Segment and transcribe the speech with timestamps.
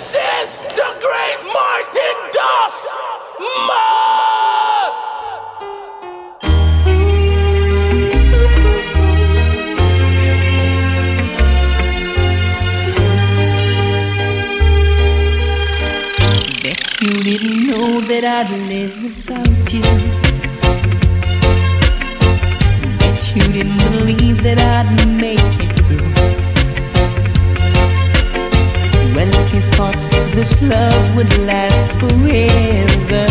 [0.00, 2.88] This is the great Martin Doss.
[3.68, 4.92] Mud!
[16.62, 19.84] Bet you didn't know that I'd live without you.
[22.96, 25.69] Bet you didn't believe that I'd make it.
[29.52, 30.00] he thought
[30.34, 33.26] this love would last forever.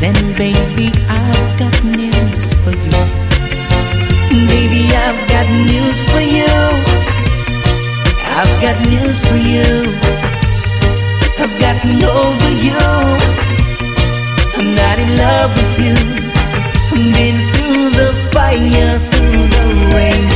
[0.00, 3.00] Then, baby, I've got news for you.
[4.48, 6.54] Baby, I've got news for you.
[8.40, 9.70] I've got news for you.
[11.42, 12.80] I've gotten over you.
[14.56, 15.96] I'm not in love with you.
[16.92, 19.64] I've been through the fire, through the
[19.94, 20.29] rain.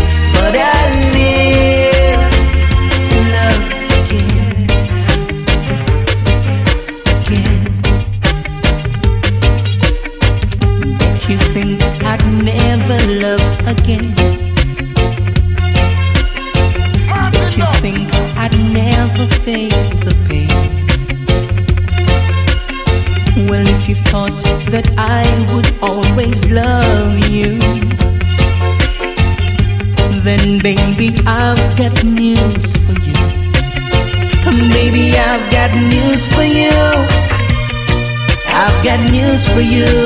[39.55, 40.04] for you.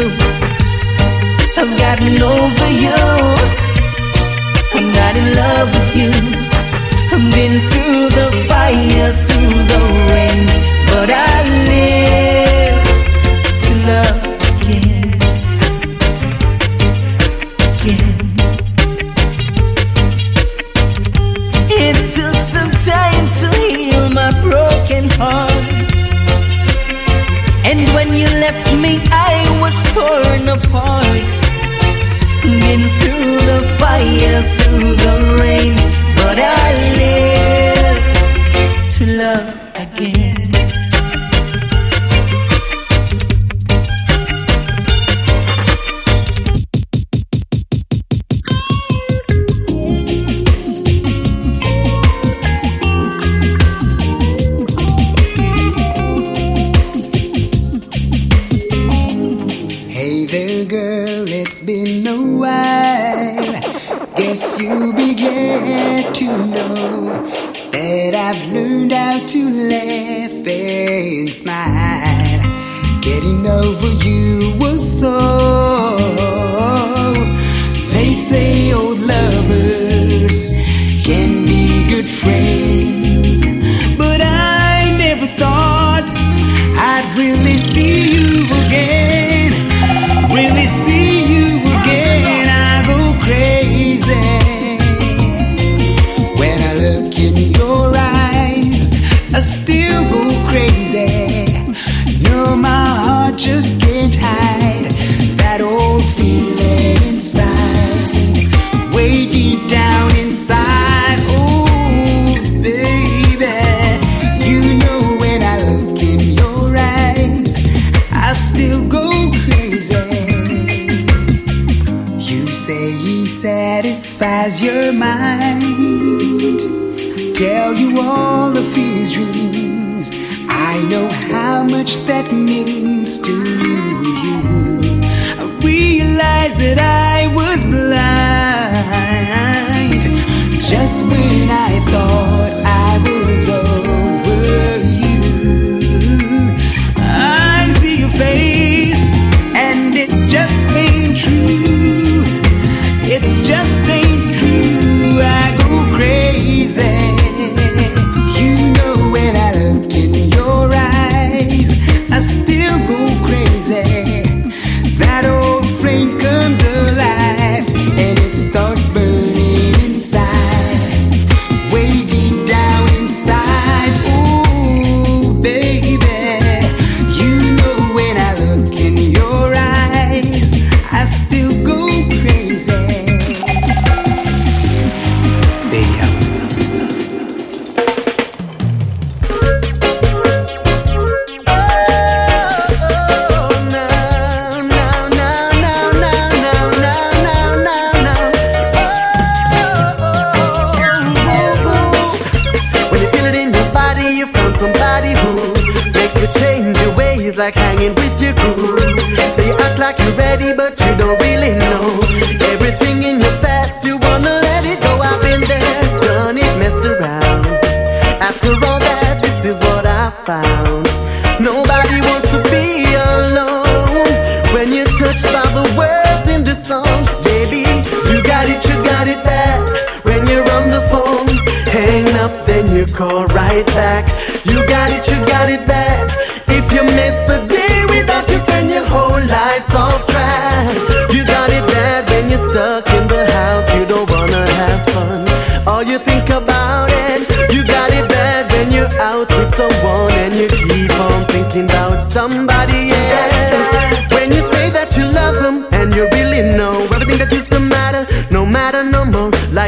[140.68, 143.57] Just when I thought I was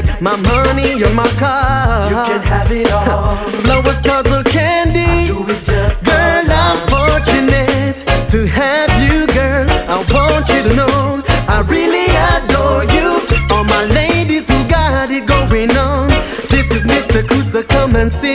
[0.01, 2.09] like my money or my car.
[2.09, 3.37] You can have it all.
[3.65, 5.29] Flowers, cards, or candy.
[5.29, 7.97] Girl, I'm fortunate
[8.31, 9.67] to have you, girl.
[9.89, 13.09] I want you to know I really adore you.
[13.51, 16.09] All my ladies who got it going on.
[16.49, 17.27] This is Mr.
[17.27, 18.30] Cruiser, come and see.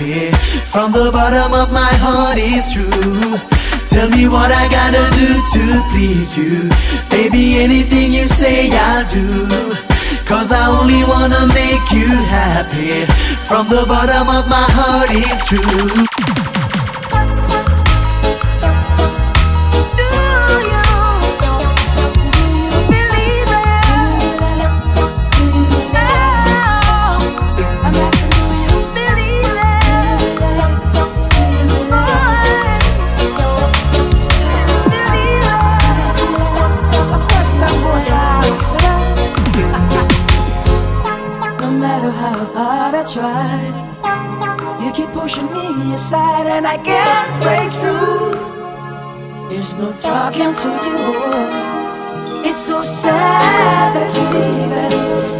[0.00, 0.32] fear.
[0.72, 3.36] From the bottom of my heart, it's true.
[3.86, 6.68] Tell me what I gotta do to please you.
[7.10, 9.26] Baby, anything you say, I'll do.
[10.24, 13.04] Cause I only wanna make you happy.
[13.48, 16.09] From the bottom of my heart, it's true.
[50.00, 52.42] talking to you.
[52.48, 55.39] It's so sad that you're leaving.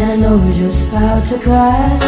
[0.00, 1.98] And I know just how to cry.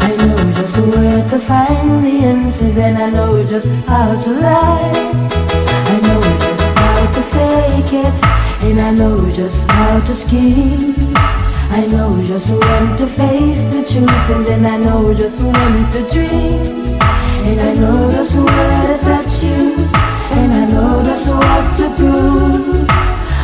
[0.00, 2.76] I know just where to find the answers.
[2.78, 4.90] And I know just how to lie.
[5.86, 8.18] I know just how to fake it.
[8.64, 10.96] And I know just how to scheme.
[11.70, 14.30] I know just when to face the truth.
[14.34, 16.98] And then I know just when to dream.
[17.46, 19.76] And I know just where to touch you.
[20.38, 22.84] And I know just what to prove.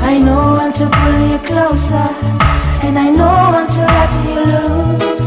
[0.02, 2.41] I know when to pull you closer.
[2.84, 5.20] And I know until I see you lose.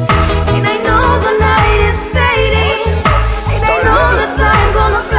[0.55, 2.83] And I know the night is fading.
[3.55, 5.14] And I know the time gonna fly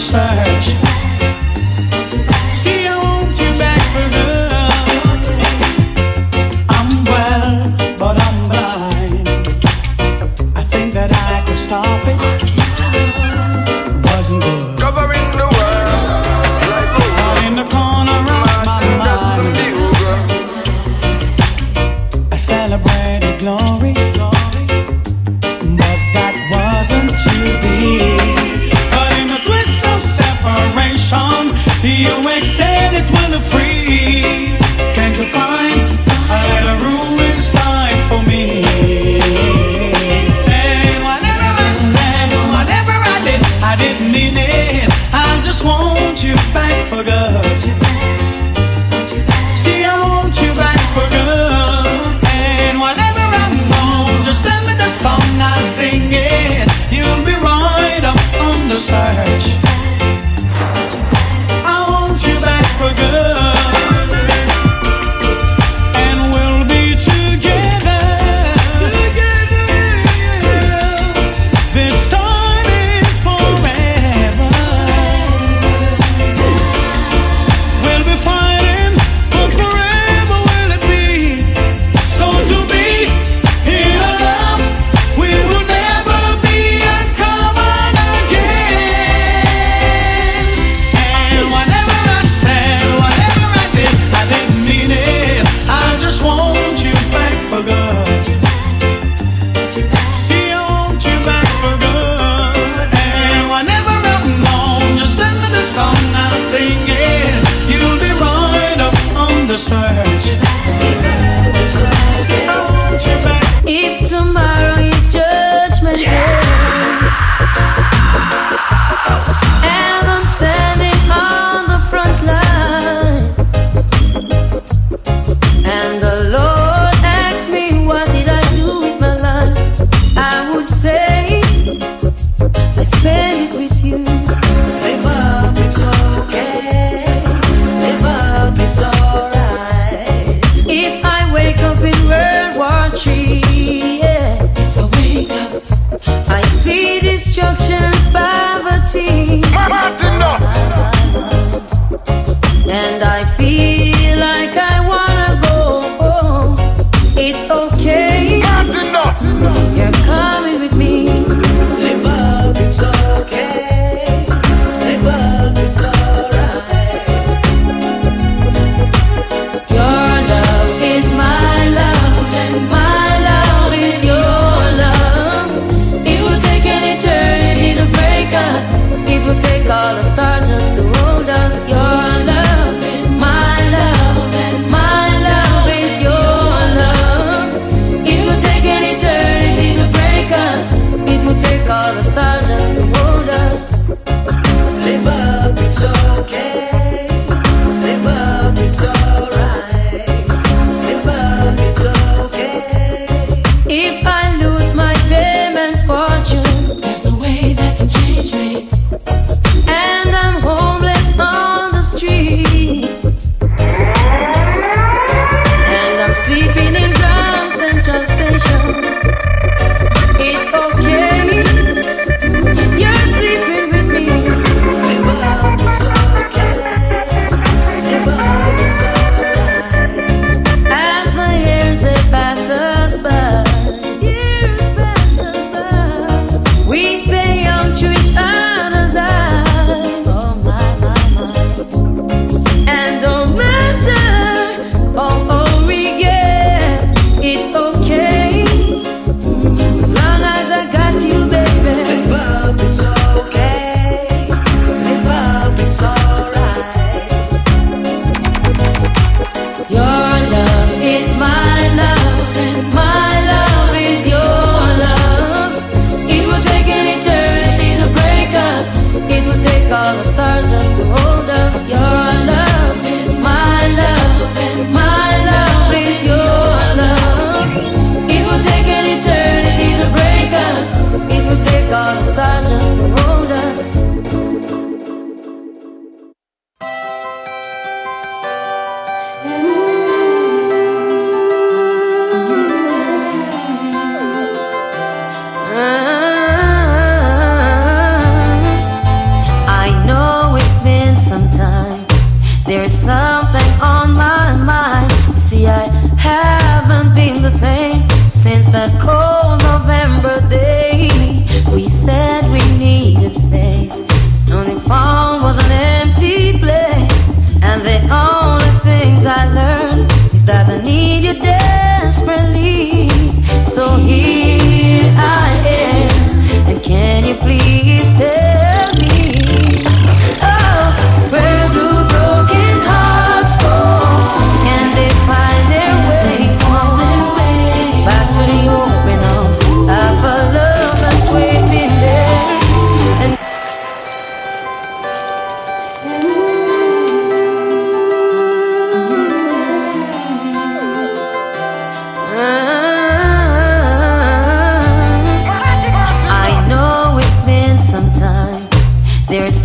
[0.00, 0.99] the.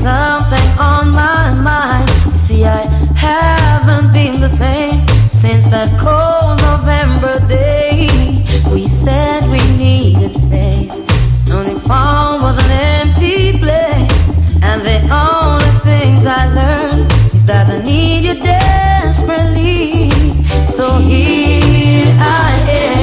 [0.05, 2.07] something on my mind.
[2.37, 2.83] See, I
[3.17, 8.05] haven't been the same since that cold November day.
[8.71, 11.01] We said we needed space.
[11.51, 14.17] Only phone was an empty place.
[14.67, 20.11] And the only things I learned is that I need you desperately.
[20.67, 22.94] So here I am.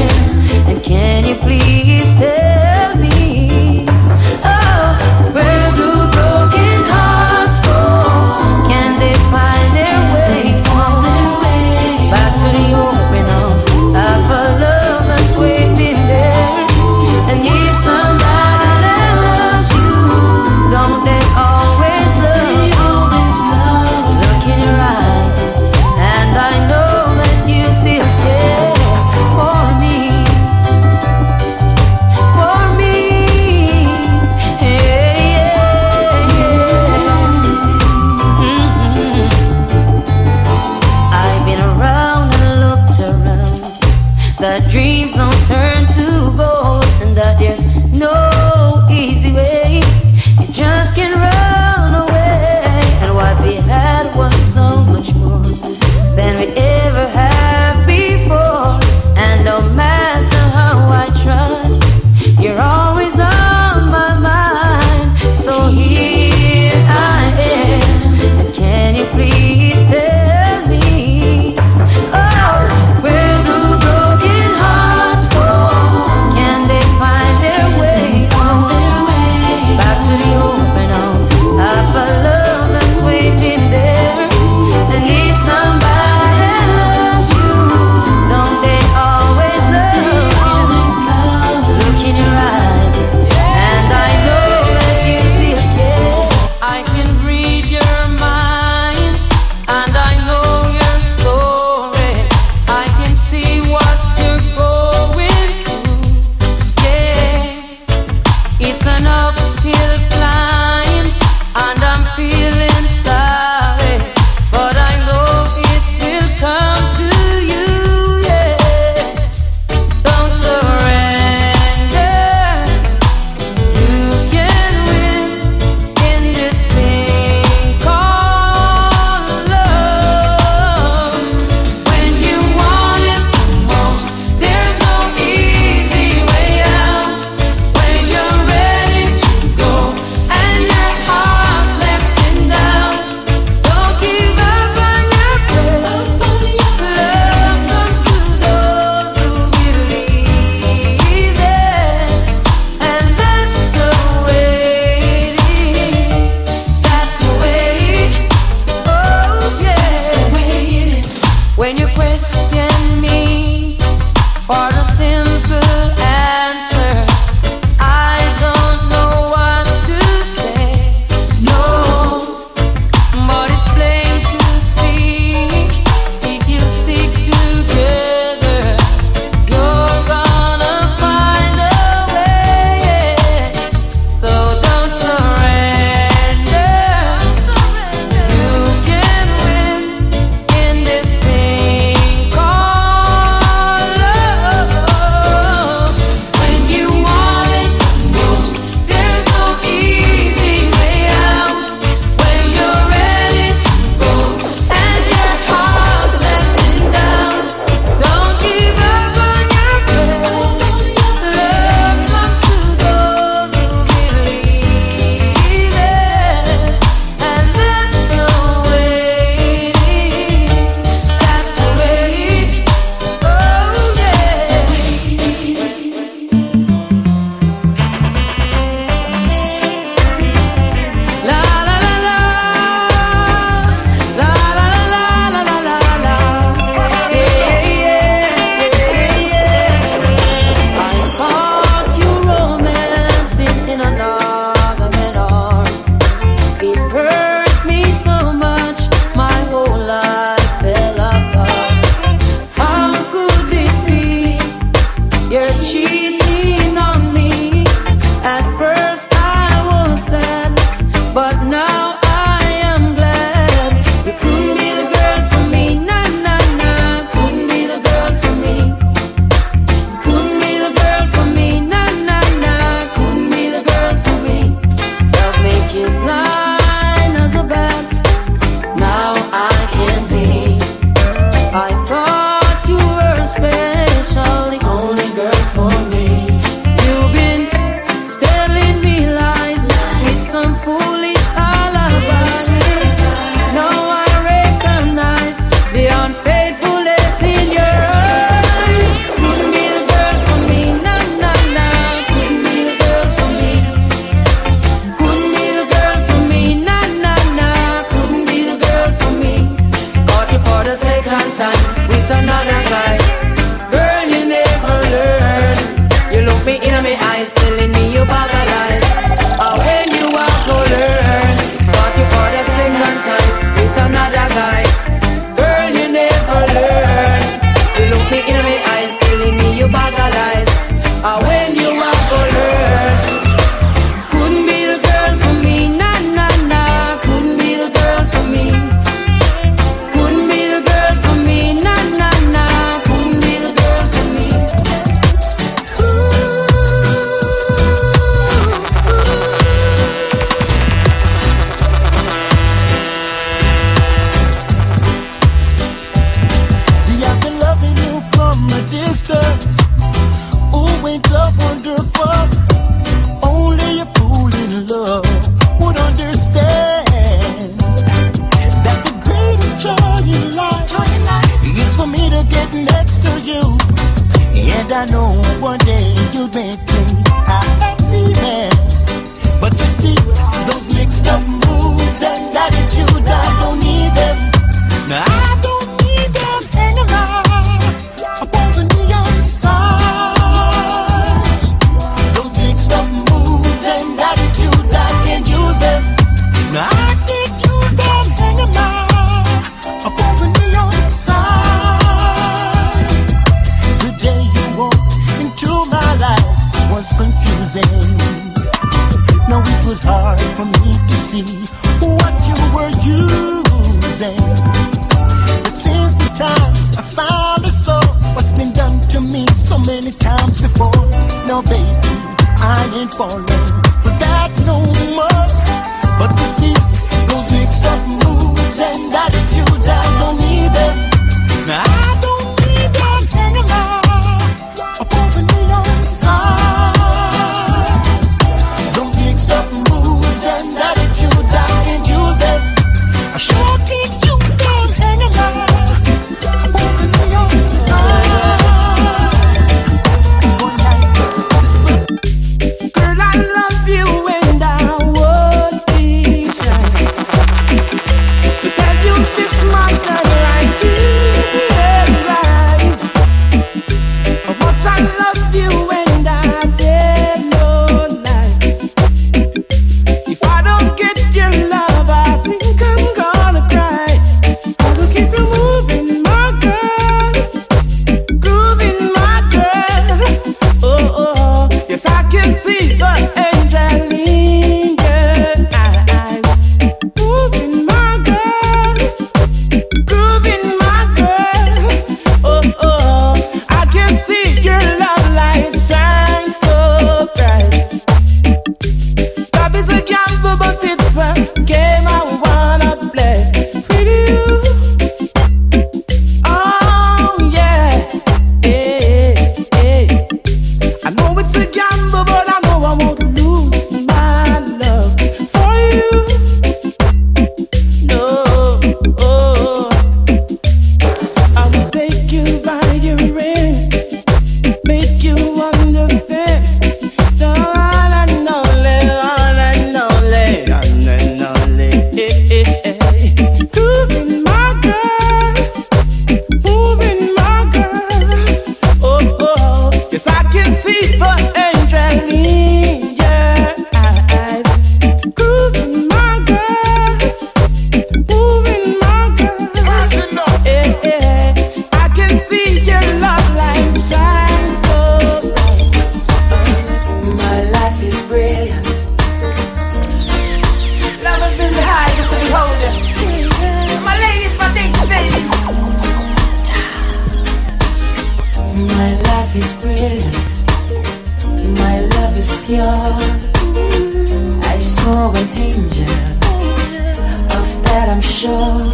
[578.22, 578.70] sure.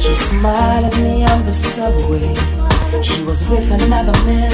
[0.00, 2.32] She smiled at me on the subway.
[3.02, 4.50] She was with another man.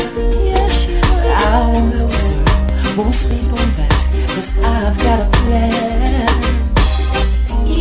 [1.13, 2.45] But I won't lose her.
[2.97, 3.99] Won't sleep on that.
[4.35, 6.29] Cause I've got a plan.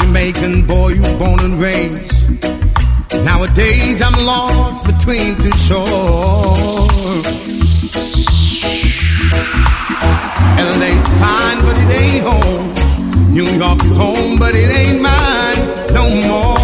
[0.00, 2.28] Jamaican boy who born and raised.
[3.24, 7.24] Nowadays I'm lost between two shores.
[10.80, 13.34] LA's fine, but it ain't home.
[13.34, 15.60] New York is home, but it ain't mine
[15.94, 16.59] no more.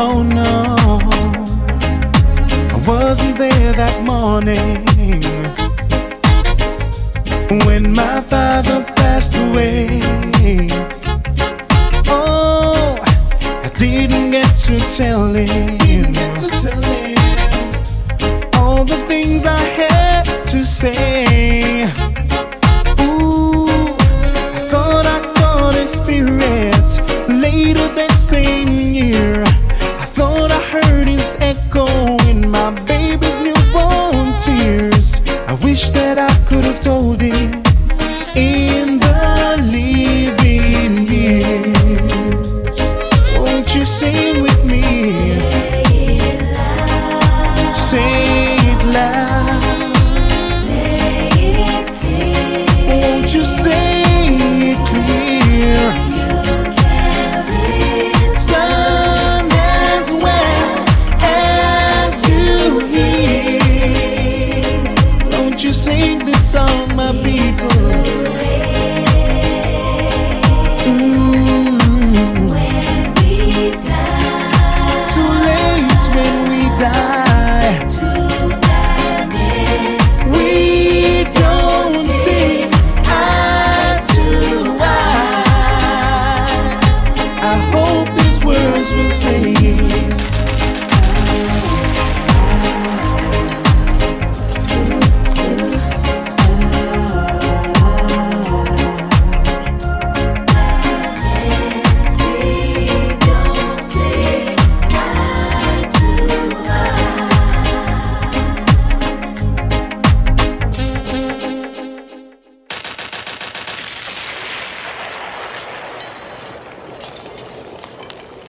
[0.00, 0.76] Oh no,
[2.70, 4.86] I wasn't there that morning
[7.66, 9.98] when my father passed away.
[12.06, 15.78] Oh, I didn't get to tell him,
[16.14, 17.18] to tell him
[18.54, 22.17] all the things I had to say.